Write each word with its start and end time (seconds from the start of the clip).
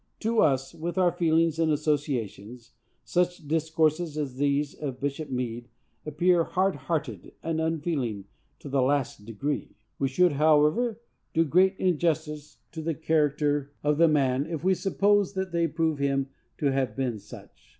To 0.21 0.39
us, 0.39 0.73
with 0.73 0.97
our 0.97 1.11
feelings 1.11 1.59
and 1.59 1.71
associations, 1.71 2.71
such 3.03 3.47
discourses 3.47 4.17
as 4.17 4.37
these 4.37 4.73
of 4.73 4.99
Bishop 4.99 5.29
Meade 5.29 5.69
appear 6.07 6.43
hard 6.43 6.73
hearted 6.75 7.33
and 7.43 7.61
unfeeling 7.61 8.25
to 8.57 8.67
the 8.67 8.81
last 8.81 9.25
degree. 9.25 9.75
We 9.99 10.07
should, 10.07 10.31
however, 10.31 10.99
do 11.35 11.45
great 11.45 11.77
injustice 11.77 12.57
to 12.71 12.81
the 12.81 12.95
character 12.95 13.73
of 13.83 13.99
the 13.99 14.07
man, 14.07 14.47
if 14.47 14.63
we 14.63 14.73
supposed 14.73 15.35
that 15.35 15.51
they 15.51 15.67
prove 15.67 15.99
him 15.99 16.29
to 16.57 16.71
have 16.71 16.95
been 16.95 17.19
such. 17.19 17.69